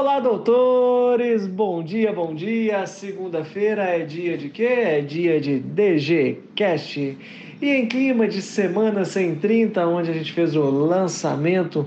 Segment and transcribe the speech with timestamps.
[0.00, 1.46] Olá, doutores!
[1.46, 2.86] Bom dia, bom dia!
[2.86, 4.64] Segunda-feira é dia de quê?
[4.64, 7.18] É dia de DGCast.
[7.60, 11.86] E em clima de semana sem 30, onde a gente fez o lançamento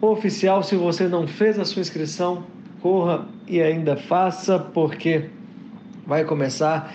[0.00, 2.46] oficial, se você não fez a sua inscrição,
[2.80, 5.24] corra e ainda faça, porque
[6.06, 6.94] vai começar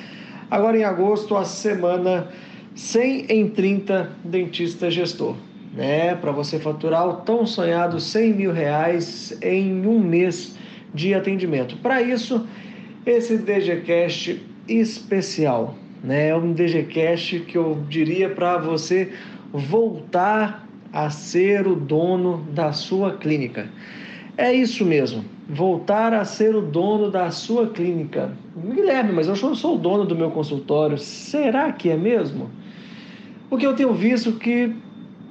[0.49, 2.29] agora em agosto a semana
[2.73, 5.35] 100 em 30 dentista gestor
[5.73, 10.55] né, para você faturar o tão sonhado 100 mil reais em um mês
[10.93, 11.75] de atendimento.
[11.77, 12.45] Para isso,
[13.05, 19.11] esse DGCast especial, né, um DGCast que eu diria para você
[19.51, 23.67] voltar a ser o dono da sua clínica.
[24.37, 28.31] É isso mesmo, voltar a ser o dono da sua clínica.
[28.55, 30.97] Guilherme, mas eu não sou o dono do meu consultório.
[30.97, 32.49] Será que é mesmo?
[33.49, 34.75] Porque eu tenho visto que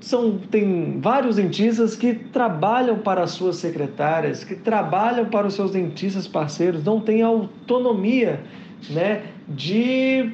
[0.03, 5.71] são, tem vários dentistas que trabalham para as suas secretárias, que trabalham para os seus
[5.71, 8.41] dentistas parceiros, não têm autonomia
[8.91, 10.31] né, de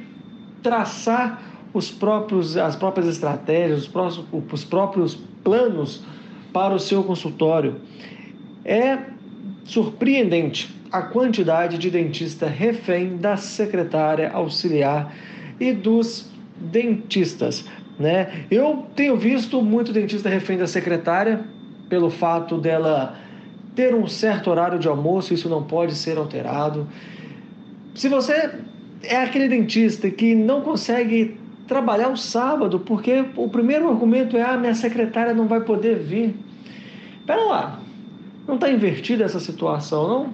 [0.63, 1.41] traçar
[1.73, 6.03] os próprios, as próprias estratégias, os, próprios, os próprios planos
[6.51, 7.75] para o seu consultório.
[8.65, 8.97] É
[9.65, 15.13] surpreendente a quantidade de dentista refém da secretária auxiliar
[15.59, 16.27] e dos
[16.59, 17.65] dentistas.
[17.99, 18.45] Né?
[18.49, 21.41] Eu tenho visto muito dentista refém da secretária,
[21.89, 23.17] pelo fato dela
[23.75, 26.87] ter um certo horário de almoço, isso não pode ser alterado.
[27.93, 28.51] Se você
[29.03, 34.57] é aquele dentista que não consegue trabalhar o sábado, porque o primeiro argumento é: ah,
[34.57, 36.35] minha secretária não vai poder vir.
[37.25, 37.79] Pera lá,
[38.47, 40.33] não está invertida essa situação, não?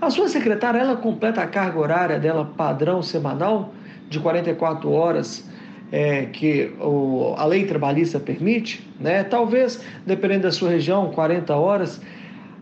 [0.00, 3.74] A sua secretária, ela completa a carga horária dela padrão semanal
[4.08, 5.49] de 44 horas
[5.92, 9.24] é, que o, a lei trabalhista permite, né?
[9.24, 12.00] talvez, dependendo da sua região, 40 horas,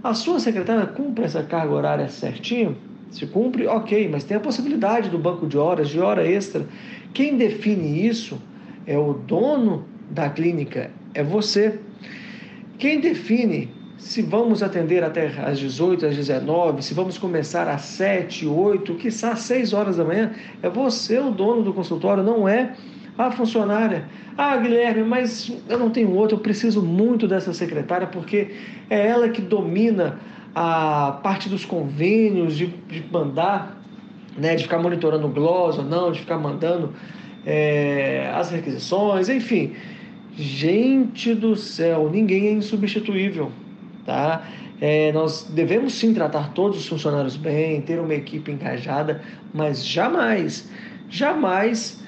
[0.03, 2.77] a sua secretária cumpre essa carga horária certinho?
[3.11, 6.67] Se cumpre, ok, mas tem a possibilidade do banco de horas, de hora extra.
[7.15, 8.41] Quem define isso
[8.87, 11.79] é o dono da clínica, é você.
[12.79, 18.47] Quem define se vamos atender até às 18, às 19, se vamos começar às 7,
[18.47, 22.75] 8, quiçá às 6 horas da manhã, é você o dono do consultório, não é
[23.19, 24.05] a funcionária,
[24.37, 28.55] ah, Guilherme, mas eu não tenho outro, eu preciso muito dessa secretária porque
[28.89, 30.21] é ela que domina
[30.55, 33.77] a parte dos convênios, de, de mandar,
[34.37, 36.95] né, de ficar monitorando o gloss ou não, de ficar mandando
[37.45, 39.73] é, as requisições, enfim.
[40.37, 43.51] Gente do céu, ninguém é insubstituível,
[44.07, 44.45] tá?
[44.81, 49.21] É, nós devemos sim tratar todos os funcionários bem, ter uma equipe engajada,
[49.53, 50.71] mas jamais,
[51.11, 52.01] jamais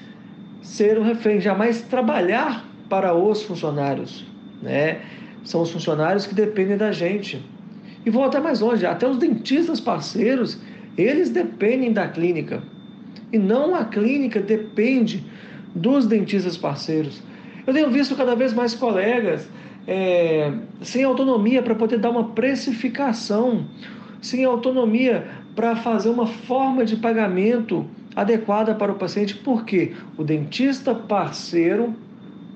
[0.71, 4.25] ser um refém, jamais trabalhar para os funcionários,
[4.61, 5.01] né?
[5.43, 7.45] São os funcionários que dependem da gente.
[8.05, 10.57] E vou até mais longe, até os dentistas parceiros,
[10.97, 12.63] eles dependem da clínica.
[13.33, 15.25] E não a clínica depende
[15.75, 17.21] dos dentistas parceiros.
[17.67, 19.49] Eu tenho visto cada vez mais colegas
[19.85, 23.65] é, sem autonomia para poder dar uma precificação,
[24.21, 27.85] sem autonomia para fazer uma forma de pagamento
[28.15, 31.95] adequada para o paciente, porque o dentista parceiro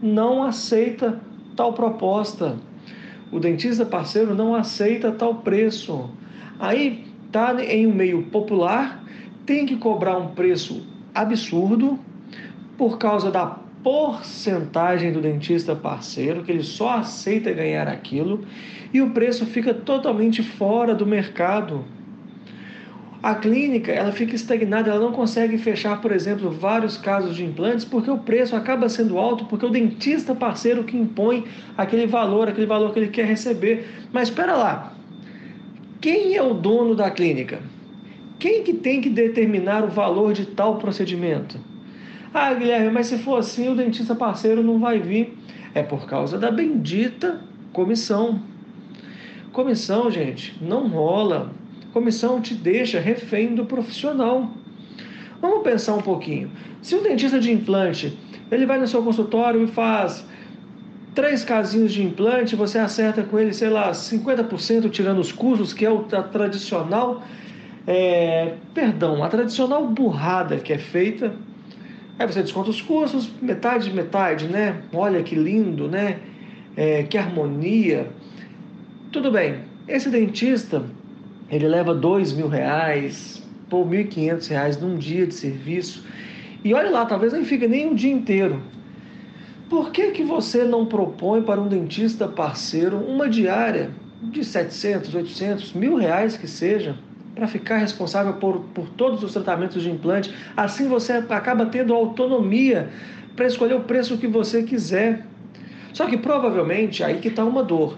[0.01, 1.19] não aceita
[1.55, 2.57] tal proposta.
[3.31, 6.09] O dentista parceiro não aceita tal preço.
[6.59, 9.03] Aí tá em um meio popular,
[9.45, 11.99] tem que cobrar um preço absurdo
[12.77, 13.45] por causa da
[13.83, 18.43] porcentagem do dentista parceiro, que ele só aceita ganhar aquilo,
[18.91, 21.85] e o preço fica totalmente fora do mercado
[23.25, 27.83] a clínica ela fica estagnada, ela não consegue fechar, por exemplo, vários casos de implantes
[27.83, 31.43] porque o preço acaba sendo alto, porque o dentista parceiro que impõe
[31.75, 33.89] aquele valor, aquele valor que ele quer receber.
[34.13, 34.93] Mas espera lá,
[35.99, 37.63] quem é o dono da clínica?
[38.39, 41.59] Quem que tem que determinar o valor de tal procedimento?
[42.31, 45.35] Ah, Guilherme, mas se for assim, o dentista parceiro não vai vir.
[45.73, 47.41] É por causa da bendita
[47.73, 48.39] comissão.
[49.51, 51.64] Comissão, gente, não rola
[51.95, 54.51] comissão te deixa refém do profissional.
[55.39, 56.51] Vamos pensar um pouquinho.
[56.81, 58.19] Se um dentista de implante,
[58.51, 60.25] ele vai no seu consultório e faz
[61.13, 65.85] três casinhos de implante, você acerta com ele, sei lá, 50% tirando os custos, que
[65.85, 67.23] é o tradicional,
[67.87, 71.33] é, perdão, a tradicional burrada que é feita.
[72.19, 74.81] Aí você desconta os custos, metade de metade, né?
[74.91, 76.19] Olha que lindo, né?
[76.75, 78.09] É, que harmonia.
[79.13, 79.59] Tudo bem.
[79.87, 80.83] Esse dentista,
[81.49, 86.05] ele leva dois mil reais, por mil e quinhentos reais num dia de serviço.
[86.63, 88.61] E olha lá, talvez não fique nem um dia inteiro.
[89.69, 95.73] Por que, que você não propõe para um dentista parceiro uma diária de 700, 800,
[95.73, 96.97] mil reais que seja,
[97.35, 100.33] para ficar responsável por, por todos os tratamentos de implante.
[100.55, 102.89] Assim você acaba tendo autonomia
[103.35, 105.25] para escolher o preço que você quiser.
[105.91, 107.97] Só que provavelmente aí que está uma dor.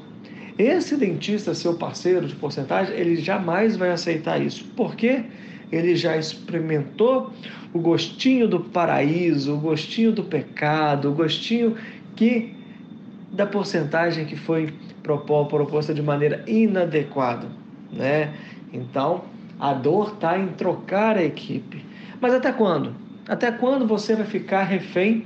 [0.57, 4.65] Esse dentista, seu parceiro de porcentagem, ele jamais vai aceitar isso.
[4.75, 5.23] Por quê?
[5.71, 7.31] Ele já experimentou
[7.73, 11.75] o gostinho do paraíso, o gostinho do pecado, o gostinho
[12.15, 12.55] que
[13.31, 14.73] da porcentagem que foi
[15.03, 17.47] proposta de maneira inadequada,
[17.91, 18.33] né?
[18.73, 19.25] Então,
[19.59, 21.85] a dor está em trocar a equipe.
[22.19, 22.95] Mas até quando?
[23.27, 25.25] Até quando você vai ficar refém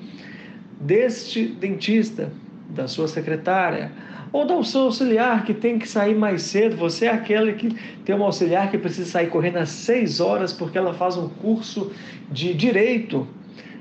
[0.79, 2.31] deste dentista,
[2.73, 3.91] da sua secretária,
[4.33, 6.77] ou do seu auxiliar que tem que sair mais cedo?
[6.77, 7.75] Você é aquele que
[8.05, 11.91] tem uma auxiliar que precisa sair correndo às seis horas porque ela faz um curso
[12.31, 13.27] de direito.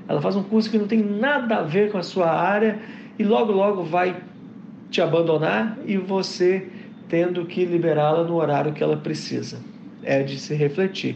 [0.07, 2.79] Ela faz um curso que não tem nada a ver com a sua área
[3.17, 4.15] e logo, logo vai
[4.89, 6.67] te abandonar e você
[7.07, 9.59] tendo que liberá-la no horário que ela precisa.
[10.03, 11.15] É de se refletir,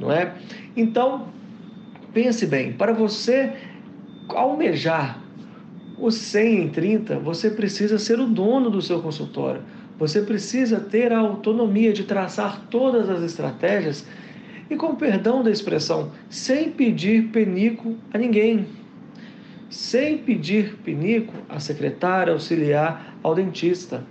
[0.00, 0.32] não é?
[0.76, 1.26] Então,
[2.14, 3.52] pense bem, para você
[4.28, 5.18] almejar
[6.04, 9.62] os 100 em 30, você precisa ser o dono do seu consultório.
[9.98, 14.04] Você precisa ter a autonomia de traçar todas as estratégias
[14.68, 18.66] e, com perdão da expressão, sem pedir penico a ninguém.
[19.70, 24.04] Sem pedir penico à secretária, auxiliar, ao dentista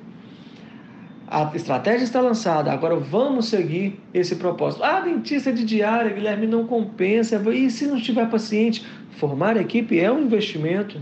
[1.32, 4.84] a estratégia está lançada, agora vamos seguir esse propósito.
[4.84, 7.42] Ah, dentista de diária, Guilherme, não compensa.
[7.54, 8.86] E se não tiver paciente?
[9.12, 11.02] Formar equipe é um investimento.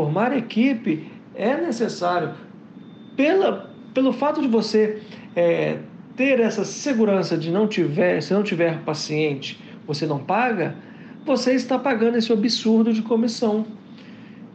[0.00, 2.30] Formar equipe é necessário.
[3.14, 5.02] Pela, pelo fato de você
[5.36, 5.76] é,
[6.16, 10.74] ter essa segurança de não tiver, se não tiver paciente, você não paga,
[11.26, 13.66] você está pagando esse absurdo de comissão.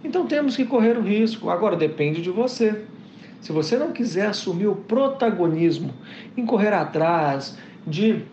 [0.04, 1.52] Então temos que correr o risco.
[1.52, 2.82] Agora depende de você.
[3.40, 5.94] Se você não quiser assumir o protagonismo
[6.36, 7.56] em correr atrás,
[7.86, 8.24] de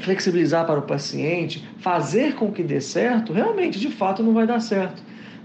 [0.00, 4.60] flexibilizar para o paciente, fazer com que dê certo, realmente, de fato, não vai dar
[4.60, 5.02] certo.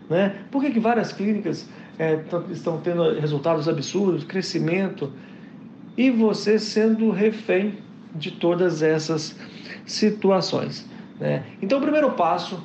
[0.10, 0.36] Né?
[0.52, 1.70] Por que, que várias clínicas
[2.00, 2.20] é,
[2.52, 5.12] estão tendo resultados absurdos, crescimento,
[5.98, 7.80] e você sendo refém
[8.16, 9.38] de todas essas
[9.86, 10.88] situações?
[11.20, 11.44] Né?
[11.62, 12.62] Então, o primeiro passo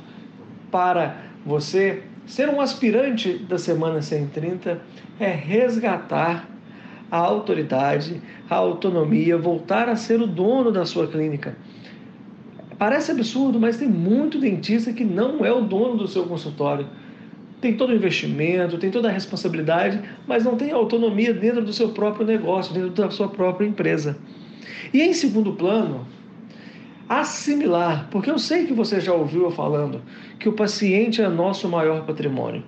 [0.71, 4.81] para você ser um aspirante da Semana 130
[5.19, 6.49] é resgatar
[7.11, 11.57] a autoridade, a autonomia, voltar a ser o dono da sua clínica.
[12.79, 16.87] Parece absurdo, mas tem muito dentista que não é o dono do seu consultório.
[17.63, 21.91] Tem todo o investimento, tem toda a responsabilidade, mas não tem autonomia dentro do seu
[21.91, 24.19] próprio negócio, dentro da sua própria empresa.
[24.93, 26.05] E em segundo plano,
[27.09, 30.03] assimilar, porque eu sei que você já ouviu eu falando
[30.41, 32.65] que o paciente é nosso maior patrimônio.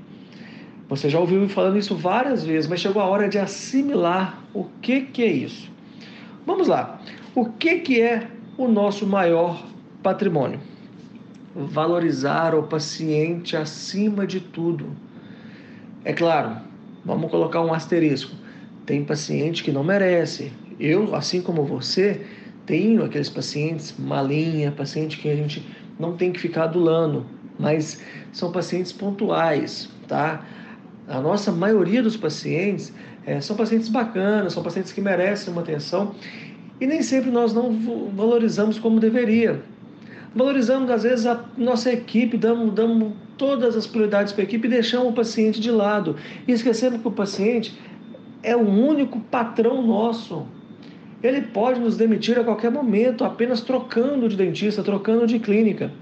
[0.88, 5.00] Você já ouviu falando isso várias vezes, mas chegou a hora de assimilar o que,
[5.00, 5.68] que é isso.
[6.46, 7.00] Vamos lá.
[7.34, 9.66] O que, que é o nosso maior
[10.04, 10.60] patrimônio?
[11.54, 14.88] Valorizar o paciente acima de tudo.
[16.04, 16.56] É claro,
[17.04, 18.34] vamos colocar um asterisco.
[18.84, 20.52] Tem paciente que não merece.
[20.78, 22.26] Eu, assim como você,
[22.66, 25.64] tenho aqueles pacientes malinha, paciente que a gente
[25.98, 27.26] não tem que ficar adulando,
[27.58, 28.02] mas
[28.32, 30.44] são pacientes pontuais, tá?
[31.06, 32.92] A nossa maioria dos pacientes
[33.26, 36.14] é, são pacientes bacanas, são pacientes que merecem uma atenção
[36.80, 37.72] e nem sempre nós não
[38.14, 39.62] valorizamos como deveria.
[40.34, 44.70] Valorizamos, às vezes, a nossa equipe, damos, damos todas as prioridades para a equipe e
[44.70, 46.16] deixamos o paciente de lado.
[46.46, 47.78] E esquecemos que o paciente
[48.42, 50.46] é o único patrão nosso.
[51.22, 55.92] Ele pode nos demitir a qualquer momento, apenas trocando de dentista, trocando de clínica.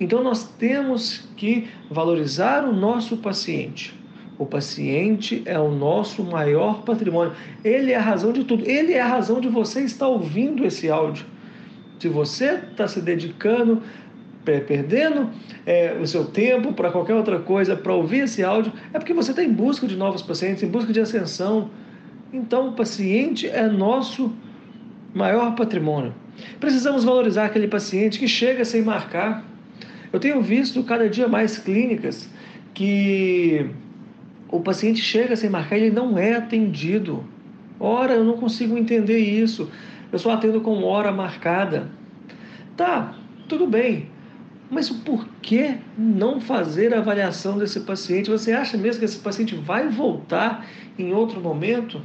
[0.00, 3.94] Então, nós temos que valorizar o nosso paciente.
[4.38, 7.34] O paciente é o nosso maior patrimônio.
[7.62, 8.68] Ele é a razão de tudo.
[8.68, 11.24] Ele é a razão de você estar ouvindo esse áudio.
[11.98, 13.82] Se você está se dedicando,
[14.44, 15.30] perdendo
[15.64, 19.32] é, o seu tempo para qualquer outra coisa, para ouvir esse áudio, é porque você
[19.32, 21.70] está em busca de novos pacientes, em busca de ascensão.
[22.32, 24.32] Então, o paciente é nosso
[25.14, 26.14] maior patrimônio.
[26.60, 29.44] Precisamos valorizar aquele paciente que chega sem marcar.
[30.12, 32.28] Eu tenho visto cada dia mais clínicas
[32.74, 33.66] que
[34.48, 37.24] o paciente chega sem marcar e ele não é atendido.
[37.80, 39.70] Ora, eu não consigo entender isso.
[40.16, 41.90] Eu só atendo com hora marcada.
[42.74, 43.14] Tá,
[43.46, 44.08] tudo bem.
[44.70, 48.30] Mas por que não fazer a avaliação desse paciente?
[48.30, 50.66] Você acha mesmo que esse paciente vai voltar
[50.98, 52.00] em outro momento?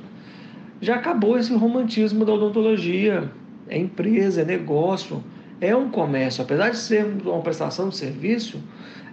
[0.82, 3.32] Já acabou esse romantismo da odontologia.
[3.70, 5.24] É empresa, é negócio,
[5.62, 6.44] é um comércio.
[6.44, 8.62] Apesar de ser uma prestação de serviço,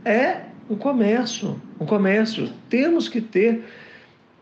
[0.04, 2.50] é um comércio, um comércio.
[2.68, 3.62] Temos que ter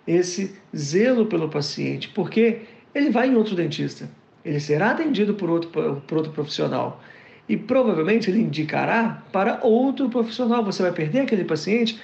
[0.07, 2.63] esse zelo pelo paciente, porque
[2.95, 4.09] ele vai em outro dentista.
[4.47, 7.03] Ele será atendido por outro, por outro profissional.
[7.49, 10.65] E provavelmente ele indicará para outro profissional.
[10.65, 12.01] Você vai perder aquele paciente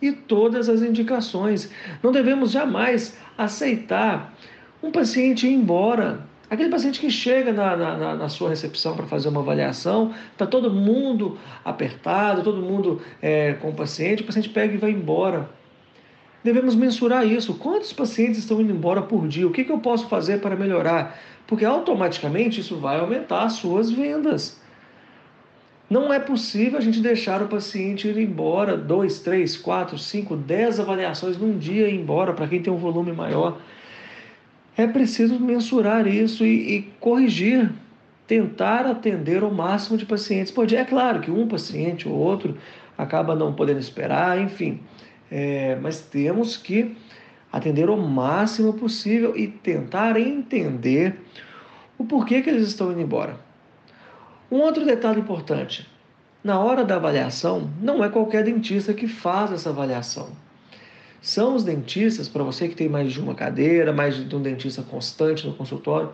[0.00, 1.70] e todas as indicações.
[2.02, 4.34] Não devemos jamais aceitar
[4.82, 6.26] um paciente ir embora.
[6.48, 10.70] Aquele paciente que chega na, na, na sua recepção para fazer uma avaliação, está todo
[10.70, 15.48] mundo apertado, todo mundo é, com o paciente, o paciente pega e vai embora.
[16.44, 17.54] Devemos mensurar isso.
[17.54, 19.46] Quantos pacientes estão indo embora por dia?
[19.46, 21.18] O que, que eu posso fazer para melhorar?
[21.46, 24.60] Porque automaticamente isso vai aumentar as suas vendas.
[25.92, 30.80] Não é possível a gente deixar o paciente ir embora, dois, três, quatro, cinco, dez
[30.80, 33.60] avaliações num dia ir embora, para quem tem um volume maior.
[34.74, 37.70] É preciso mensurar isso e, e, corrigir,
[38.26, 40.50] tentar atender o máximo de pacientes.
[40.50, 42.56] Pode, é claro que um paciente ou outro
[42.96, 44.80] acaba não podendo esperar, enfim,
[45.30, 46.96] é, mas temos que
[47.52, 51.20] atender o máximo possível e tentar entender
[51.98, 53.36] o porquê que eles estão indo embora.
[54.50, 55.88] Um outro detalhe importante:
[56.42, 60.30] na hora da avaliação, não é qualquer dentista que faz essa avaliação.
[61.20, 64.82] São os dentistas, para você que tem mais de uma cadeira, mais de um dentista
[64.82, 66.10] constante no consultório,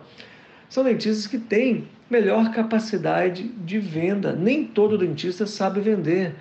[0.69, 4.33] são dentistas que têm melhor capacidade de venda.
[4.33, 6.35] Nem todo dentista sabe vender.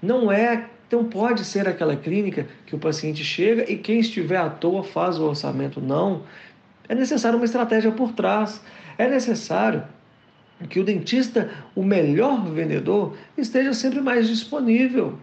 [0.00, 4.48] Não é, então pode ser aquela clínica que o paciente chega e quem estiver à
[4.48, 5.80] toa faz o orçamento.
[5.80, 6.22] Não.
[6.88, 8.62] É necessário uma estratégia por trás.
[8.96, 9.82] É necessário
[10.68, 15.18] que o dentista, o melhor vendedor, esteja sempre mais disponível.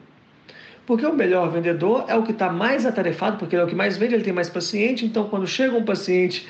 [0.85, 3.75] Porque o melhor vendedor é o que está mais atarefado, porque ele é o que
[3.75, 5.05] mais vende, ele tem mais paciente.
[5.05, 6.45] Então, quando chega um paciente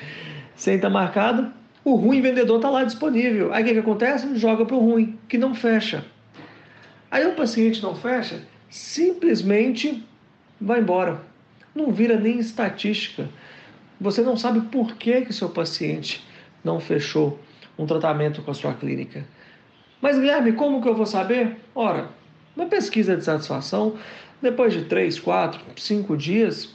[0.55, 1.53] sem estar marcado,
[1.85, 3.53] o ruim vendedor está lá disponível.
[3.53, 4.35] Aí o que, que acontece?
[4.35, 6.03] Joga para o ruim, que não fecha.
[7.11, 10.03] Aí o paciente não fecha, simplesmente
[10.59, 11.21] vai embora.
[11.75, 13.29] Não vira nem estatística.
[13.99, 16.25] Você não sabe por que, que seu paciente
[16.63, 17.37] não fechou
[17.77, 19.25] um tratamento com a sua clínica.
[20.01, 21.57] Mas Guilherme, como que eu vou saber?
[21.75, 22.09] Ora,
[22.55, 23.97] uma pesquisa de satisfação,
[24.41, 26.73] depois de três, quatro, cinco dias,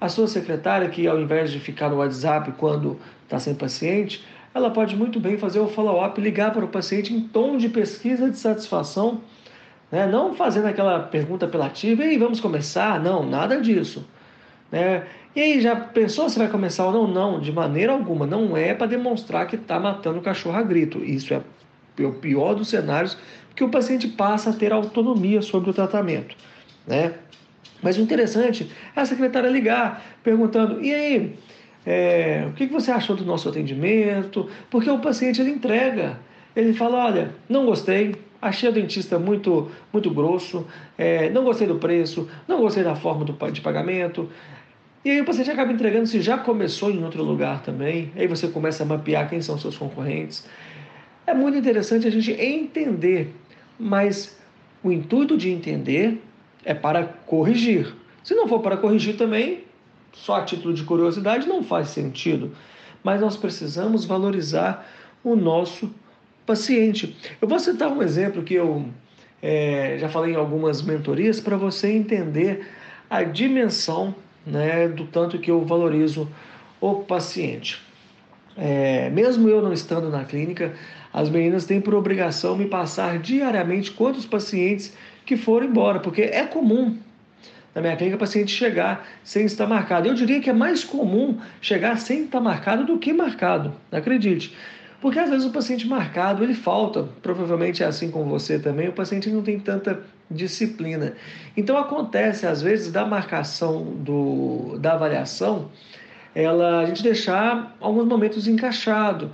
[0.00, 4.70] a sua secretária, que ao invés de ficar no WhatsApp quando está sem paciente, ela
[4.70, 8.36] pode muito bem fazer o follow-up, ligar para o paciente em tom de pesquisa de
[8.36, 9.22] satisfação,
[9.90, 10.06] né?
[10.06, 13.00] não fazendo aquela pergunta apelativa, e vamos começar?
[13.00, 14.06] Não, nada disso.
[14.70, 15.06] Né?
[15.34, 17.06] E aí, já pensou se vai começar ou não?
[17.06, 18.26] Não, de maneira alguma.
[18.26, 21.04] Não é para demonstrar que está matando o cachorro a grito.
[21.04, 21.42] Isso é
[22.02, 23.16] o pior dos cenários,
[23.48, 26.34] porque o paciente passa a ter autonomia sobre o tratamento.
[26.86, 27.14] Né?
[27.82, 31.38] Mas o interessante é a secretária ligar, perguntando: e aí,
[31.84, 34.48] é, o que você achou do nosso atendimento?
[34.70, 36.18] Porque o paciente ele entrega.
[36.54, 38.14] Ele fala: olha, não gostei,
[38.46, 43.24] achei o dentista muito, muito grosso, é, não gostei do preço, não gostei da forma
[43.24, 44.28] do, de pagamento,
[45.06, 48.10] e aí o paciente acaba entregando se já começou em outro lugar também.
[48.16, 50.44] Aí você começa a mapear quem são seus concorrentes.
[51.24, 53.32] É muito interessante a gente entender,
[53.78, 54.36] mas
[54.82, 56.20] o intuito de entender
[56.64, 57.94] é para corrigir.
[58.24, 59.62] Se não for para corrigir também,
[60.12, 62.50] só a título de curiosidade não faz sentido.
[63.04, 64.88] Mas nós precisamos valorizar
[65.22, 65.88] o nosso
[66.46, 67.16] paciente.
[67.40, 68.86] Eu vou citar um exemplo que eu
[69.42, 72.66] é, já falei em algumas mentorias para você entender
[73.10, 74.14] a dimensão
[74.46, 76.28] né, do tanto que eu valorizo
[76.80, 77.82] o paciente.
[78.56, 80.72] É, mesmo eu não estando na clínica,
[81.12, 86.44] as meninas têm por obrigação me passar diariamente quantos pacientes que foram embora, porque é
[86.44, 86.96] comum
[87.74, 90.08] na minha clínica o paciente chegar sem estar marcado.
[90.08, 94.56] Eu diria que é mais comum chegar sem estar marcado do que marcado, acredite.
[95.00, 98.92] Porque às vezes o paciente marcado ele falta, provavelmente é assim com você também, o
[98.92, 101.14] paciente não tem tanta disciplina.
[101.56, 105.70] Então acontece às vezes da marcação do, da avaliação,
[106.34, 109.30] ela a gente deixar alguns momentos encaixado.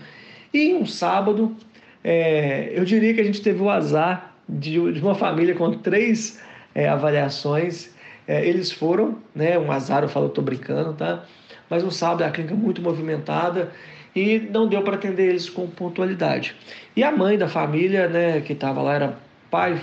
[0.52, 1.56] E um sábado,
[2.04, 6.40] é, eu diria que a gente teve o azar de, de uma família com três
[6.74, 7.90] é, avaliações.
[8.26, 9.58] É, eles foram, né?
[9.58, 11.24] Um azar, eu falo, eu tô brincando, tá?
[11.68, 13.72] Mas um sábado a clínica muito movimentada
[14.14, 16.54] e não deu para atender eles com pontualidade.
[16.94, 19.18] E a mãe da família, né, que estava lá, era
[19.50, 19.80] pai,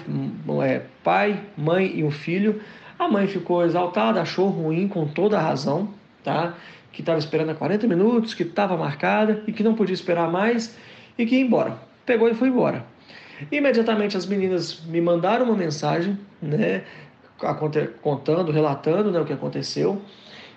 [0.64, 2.62] é, pai, mãe e um filho.
[2.98, 5.90] A mãe ficou exaltada, achou ruim com toda a razão,
[6.24, 6.56] tá?
[6.92, 10.76] Que estava esperando há 40 minutos, que estava marcada e que não podia esperar mais
[11.18, 11.78] e que ia embora.
[12.06, 12.86] Pegou e foi embora.
[13.52, 16.84] Imediatamente as meninas me mandaram uma mensagem, né,
[18.02, 20.02] contando, relatando né, o que aconteceu.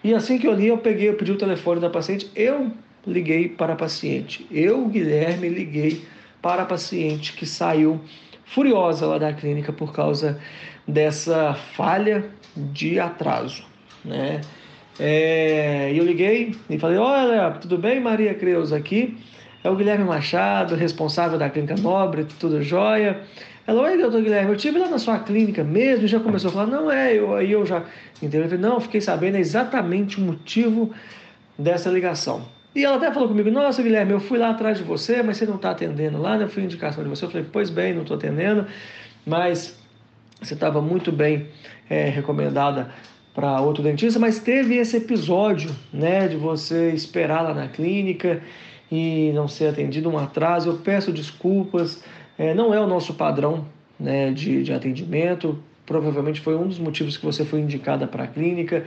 [0.03, 2.73] E assim que eu li, eu peguei, eu pedi o telefone da paciente, eu
[3.07, 4.47] liguei para a paciente.
[4.51, 6.05] Eu, Guilherme, liguei
[6.41, 8.01] para a paciente que saiu
[8.45, 10.41] furiosa lá da clínica por causa
[10.87, 12.25] dessa falha
[12.57, 13.65] de atraso,
[14.05, 14.41] né?
[14.99, 19.17] É, eu liguei e falei: Olha, tudo bem, Maria Creus aqui?
[19.65, 23.21] É o Guilherme Machado, responsável da Clínica Nobre, tudo jóia.
[23.65, 26.67] Ela, oi, doutor Guilherme, eu tive lá na sua clínica mesmo, já começou a falar,
[26.67, 27.85] não é, eu, aí eu já
[28.21, 28.59] entendeu.
[28.59, 30.93] Não, fiquei sabendo exatamente o motivo
[31.57, 32.45] dessa ligação.
[32.75, 35.47] E ela até falou comigo, nossa, Guilherme, eu fui lá atrás de você, mas você
[35.47, 36.45] não está atendendo lá, né?
[36.45, 37.25] Eu fui indicação de você.
[37.25, 38.67] Eu falei, pois bem, não estou atendendo,
[39.27, 39.79] mas
[40.41, 41.49] você estava muito bem
[41.91, 42.91] é, recomendada
[43.35, 48.43] para outro dentista, mas teve esse episódio, né, de você esperar lá na clínica
[48.91, 50.69] e não ser atendido um atraso.
[50.69, 52.05] Eu peço desculpas,
[52.39, 53.67] é, não é o nosso padrão
[53.99, 55.59] né, de, de atendimento.
[55.87, 58.85] Provavelmente foi um dos motivos que você foi indicada para a clínica.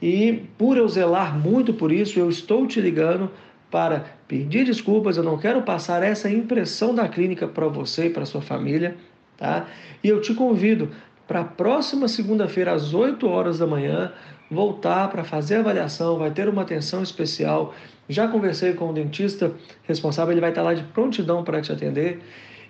[0.00, 3.30] E por eu zelar muito por isso, eu estou te ligando
[3.70, 5.16] para pedir desculpas.
[5.16, 8.96] Eu não quero passar essa impressão da clínica para você e para sua família,
[9.36, 9.66] tá?
[10.02, 10.90] E eu te convido
[11.26, 14.12] para a próxima segunda-feira, às 8 horas da manhã,
[14.50, 17.74] voltar para fazer a avaliação, vai ter uma atenção especial.
[18.08, 19.52] Já conversei com o dentista
[19.82, 22.20] responsável, ele vai estar lá de prontidão para te atender.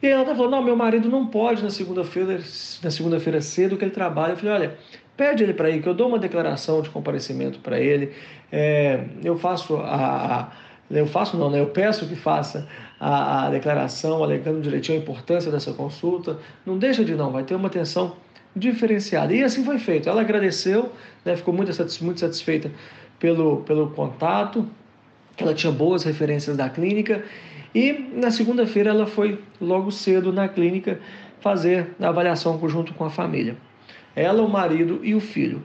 [0.02, 2.40] E ela está falando: não, meu marido não pode na segunda-feira,
[2.82, 4.32] na segunda-feira cedo que ele trabalha.
[4.32, 4.78] Eu falei: olha,
[5.18, 8.12] pede ele para ir, que eu dou uma declaração de comparecimento para ele.
[8.52, 10.52] É, eu faço a,
[10.88, 11.60] eu faço não, né?
[11.60, 12.66] Eu peço que faça
[13.00, 16.38] a, a declaração alegando direitinho a importância dessa consulta.
[16.64, 18.16] Não deixa de não, vai ter uma atenção
[18.54, 19.34] diferenciada.
[19.34, 20.08] E assim foi feito.
[20.08, 20.92] Ela agradeceu,
[21.24, 21.72] né, ficou muito,
[22.02, 22.70] muito satisfeita
[23.18, 24.64] pelo, pelo contato,
[25.36, 27.24] ela tinha boas referências da clínica.
[27.74, 31.00] E na segunda-feira ela foi logo cedo na clínica
[31.40, 33.56] fazer a avaliação junto com a família.
[34.14, 35.62] Ela, o marido e o filho.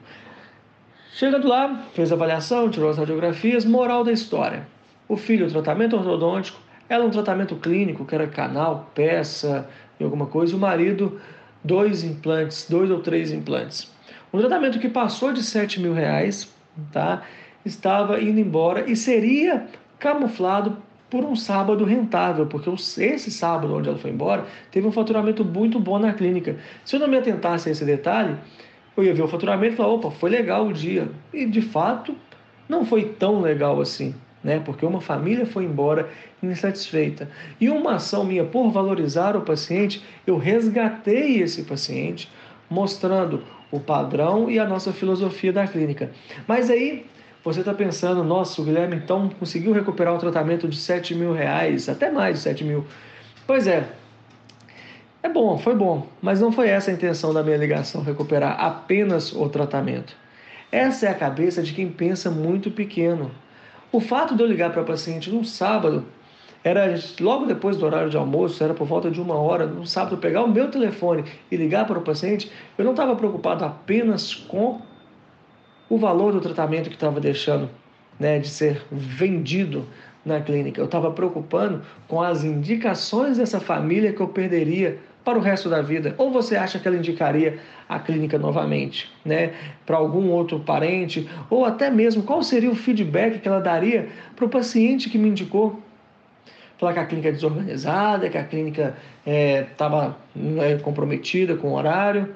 [1.13, 3.65] Chegando lá, fez a avaliação, tirou as radiografias.
[3.65, 4.67] Moral da história:
[5.07, 6.59] o filho, tratamento ortodôntico,
[6.89, 9.67] ela, um tratamento clínico, que era canal, peça
[10.00, 10.53] e alguma coisa.
[10.53, 11.19] E o marido,
[11.63, 13.91] dois implantes, dois ou três implantes.
[14.33, 16.51] Um tratamento que passou de 7 mil reais,
[16.91, 17.21] tá?
[17.65, 19.67] estava indo embora e seria
[20.00, 20.77] camuflado
[21.13, 25.79] por um sábado rentável, porque esse sábado onde ela foi embora teve um faturamento muito
[25.79, 26.58] bom na clínica.
[26.84, 28.35] Se eu não me atentasse a esse detalhe,
[28.98, 31.07] eu ia ver o faturamento e falar, opa, foi legal o dia.
[31.31, 32.16] E de fato,
[32.68, 34.59] não foi tão legal assim, né?
[34.59, 36.09] Porque uma família foi embora
[36.42, 37.29] insatisfeita.
[37.61, 42.27] E uma ação minha por valorizar o paciente, eu resgatei esse paciente,
[42.68, 46.09] mostrando o padrão e a nossa filosofia da clínica.
[46.48, 47.05] Mas aí
[47.44, 51.90] você está pensando, nossa, o Guilherme então conseguiu recuperar um tratamento de 7 mil reais,
[51.90, 52.86] até mais de 7 mil.
[53.46, 53.90] Pois é,
[55.22, 59.34] é bom, foi bom, mas não foi essa a intenção da minha ligação, recuperar apenas
[59.34, 60.16] o tratamento.
[60.72, 63.29] Essa é a cabeça de quem pensa muito pequeno.
[63.92, 66.06] O fato de eu ligar para a paciente num sábado,
[66.64, 70.18] era logo depois do horário de almoço, era por volta de uma hora, no sábado,
[70.18, 74.82] pegar o meu telefone e ligar para o paciente, eu não estava preocupado apenas com
[75.94, 77.70] o valor do tratamento que estava deixando
[78.20, 79.86] né, de ser vendido
[80.25, 80.82] na clínica.
[80.82, 85.84] Eu estava preocupando com as indicações dessa família que eu perderia para o resto da
[85.84, 86.16] vida?
[86.18, 89.53] Ou você acha que ela indicaria a clínica novamente, né,
[89.86, 91.29] para algum outro parente?
[91.48, 95.29] Ou até mesmo qual seria o feedback que ela daria para o paciente que me
[95.29, 95.79] indicou?
[96.79, 100.18] Falar que a clínica é desorganizada, que a clínica estava
[100.60, 102.34] é, é, comprometida com o horário.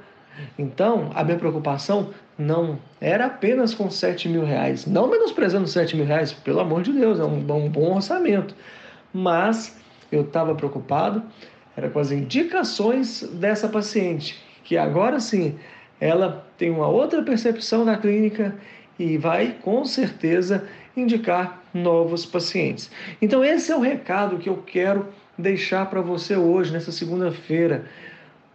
[0.57, 6.05] Então, a minha preocupação não era apenas com 7 mil reais, não menosprezando 7 mil
[6.05, 8.55] reais, pelo amor de Deus, é um, um bom orçamento.
[9.13, 9.77] Mas
[10.11, 11.23] eu estava preocupado,
[11.75, 15.57] era com as indicações dessa paciente, que agora sim
[15.99, 18.55] ela tem uma outra percepção da clínica
[18.99, 22.89] e vai com certeza indicar novos pacientes.
[23.21, 27.85] Então, esse é o recado que eu quero deixar para você hoje, nessa segunda-feira.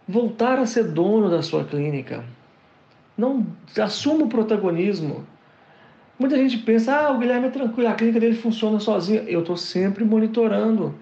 [0.07, 2.23] Voltar a ser dono da sua clínica.
[3.17, 3.45] Não
[3.79, 5.25] assuma o protagonismo.
[6.19, 9.21] Muita gente pensa, ah, o Guilherme é tranquilo, a clínica dele funciona sozinha.
[9.21, 10.93] Eu estou sempre monitorando.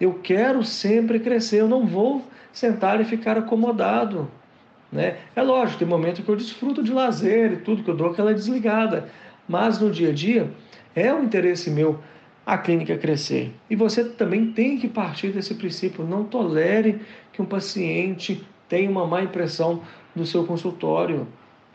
[0.00, 4.30] Eu quero sempre crescer, eu não vou sentar e ficar acomodado.
[4.90, 5.18] Né?
[5.36, 8.34] É lógico, tem momento que eu desfruto de lazer e tudo, que eu dou aquela
[8.34, 9.08] desligada.
[9.48, 10.50] Mas no dia a dia,
[10.94, 11.98] é um interesse meu
[12.50, 13.54] a clínica crescer.
[13.70, 16.04] E você também tem que partir desse princípio.
[16.04, 17.00] Não tolere
[17.32, 19.82] que um paciente tenha uma má impressão
[20.16, 21.28] do seu consultório.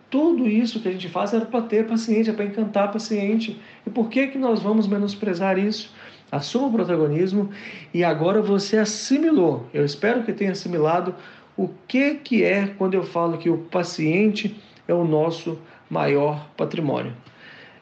[0.09, 3.57] Tudo isso que a gente faz era para ter paciente, é para encantar paciente.
[3.88, 5.95] E por que, que nós vamos menosprezar isso?
[6.29, 7.49] Assuma o protagonismo
[7.93, 9.65] e agora você assimilou.
[9.73, 11.15] Eu espero que tenha assimilado
[11.55, 14.53] o que, que é quando eu falo que o paciente
[14.89, 15.57] é o nosso
[15.89, 17.13] maior patrimônio.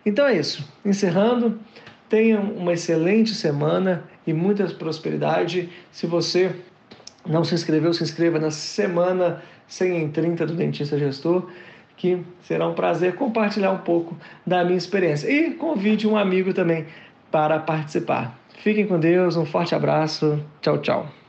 [0.05, 0.63] Então é isso.
[0.85, 1.59] Encerrando,
[2.13, 5.67] tenha uma excelente semana e muita prosperidade.
[5.91, 6.55] Se você
[7.27, 11.49] não se inscreveu, se inscreva na semana 100 em 30 do Dentista Gestor.
[11.97, 15.27] que será um prazer compartilhar um pouco da minha experiência.
[15.27, 16.85] E convide um amigo também
[17.31, 18.37] para participar.
[18.59, 20.39] Fiquem com Deus, um forte abraço.
[20.61, 21.22] Tchau, tchau.